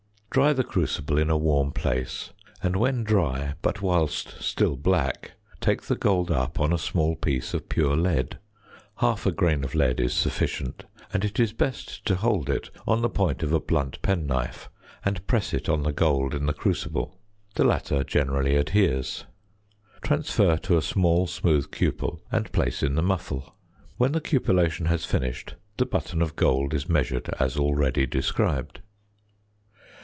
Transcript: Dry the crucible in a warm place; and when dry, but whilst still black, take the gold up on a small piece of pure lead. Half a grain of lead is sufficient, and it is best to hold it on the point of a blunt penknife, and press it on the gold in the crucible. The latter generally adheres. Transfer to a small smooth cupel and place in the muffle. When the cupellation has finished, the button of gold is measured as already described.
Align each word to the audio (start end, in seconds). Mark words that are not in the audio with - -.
Dry 0.33 0.53
the 0.53 0.63
crucible 0.63 1.17
in 1.17 1.29
a 1.29 1.35
warm 1.35 1.73
place; 1.73 2.29
and 2.63 2.77
when 2.77 3.03
dry, 3.03 3.55
but 3.61 3.81
whilst 3.81 4.41
still 4.41 4.77
black, 4.77 5.33
take 5.59 5.81
the 5.81 5.95
gold 5.97 6.31
up 6.31 6.57
on 6.57 6.71
a 6.71 6.77
small 6.77 7.17
piece 7.17 7.53
of 7.53 7.67
pure 7.67 7.97
lead. 7.97 8.39
Half 8.99 9.25
a 9.25 9.33
grain 9.33 9.65
of 9.65 9.75
lead 9.75 9.99
is 9.99 10.13
sufficient, 10.13 10.85
and 11.11 11.25
it 11.25 11.37
is 11.37 11.51
best 11.51 12.05
to 12.05 12.15
hold 12.15 12.49
it 12.49 12.69
on 12.87 13.01
the 13.01 13.09
point 13.09 13.43
of 13.43 13.51
a 13.51 13.59
blunt 13.59 14.01
penknife, 14.01 14.69
and 15.03 15.27
press 15.27 15.53
it 15.53 15.67
on 15.67 15.83
the 15.83 15.91
gold 15.91 16.33
in 16.33 16.45
the 16.45 16.53
crucible. 16.53 17.19
The 17.55 17.65
latter 17.65 18.01
generally 18.05 18.55
adheres. 18.55 19.25
Transfer 20.01 20.55
to 20.59 20.77
a 20.77 20.81
small 20.81 21.27
smooth 21.27 21.71
cupel 21.71 22.21
and 22.31 22.49
place 22.53 22.81
in 22.81 22.95
the 22.95 23.03
muffle. 23.03 23.53
When 23.97 24.13
the 24.13 24.21
cupellation 24.21 24.85
has 24.85 25.03
finished, 25.03 25.55
the 25.75 25.85
button 25.85 26.21
of 26.21 26.37
gold 26.37 26.73
is 26.73 26.87
measured 26.87 27.29
as 27.37 27.57
already 27.57 28.05
described. 28.05 28.79